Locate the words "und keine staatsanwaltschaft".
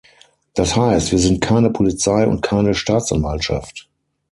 2.25-3.87